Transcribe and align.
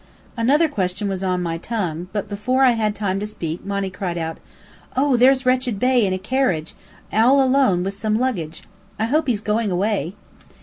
Another 0.35 0.67
question 0.67 1.07
was 1.07 1.23
on 1.23 1.43
my 1.43 1.59
tongue, 1.59 2.07
but 2.11 2.27
before 2.27 2.63
I 2.63 2.71
had 2.71 2.95
time 2.95 3.19
to 3.19 3.27
speak, 3.27 3.63
Monny 3.63 3.91
cried 3.91 4.17
out: 4.17 4.39
"Oh, 4.97 5.15
there's 5.15 5.45
Wretched 5.45 5.77
Bey, 5.79 6.07
in 6.07 6.11
a 6.11 6.17
carriage, 6.17 6.73
all 7.13 7.39
alone 7.43 7.83
with 7.83 7.95
some 7.95 8.17
luggage! 8.17 8.63
I 8.97 9.05
hope 9.05 9.27
he's 9.27 9.41
going 9.41 9.69
away!" 9.69 10.15